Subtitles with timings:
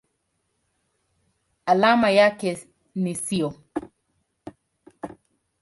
[1.65, 3.53] Alama yake ni SiO.